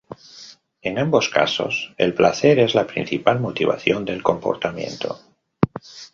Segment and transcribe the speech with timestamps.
[0.81, 5.19] En ambos casos el placer es la principal motivación del comportamiento.